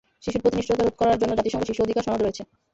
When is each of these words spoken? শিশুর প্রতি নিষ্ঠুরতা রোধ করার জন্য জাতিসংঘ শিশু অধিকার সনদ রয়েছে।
শিশুর 0.23 0.41
প্রতি 0.43 0.55
নিষ্ঠুরতা 0.57 0.83
রোধ 0.83 0.95
করার 0.99 1.19
জন্য 1.21 1.31
জাতিসংঘ 1.35 1.63
শিশু 1.69 1.81
অধিকার 1.83 2.05
সনদ 2.05 2.21
রয়েছে। 2.21 2.41